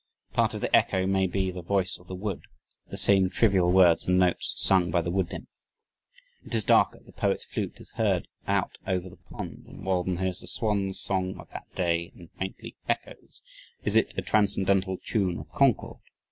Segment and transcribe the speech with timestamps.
[0.33, 2.41] Part of the echo may be "the voice of the wood;
[2.87, 5.47] the same trivial words and notes sung by the wood nymph."
[6.43, 10.39] It is darker, the poet's flute is heard out over the pond and Walden hears
[10.39, 13.43] the swan song of that "Day" and faintly echoes...
[13.83, 15.99] Is it a transcendental tune of Concord?